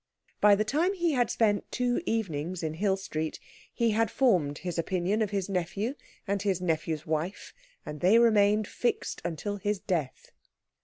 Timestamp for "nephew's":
6.59-7.05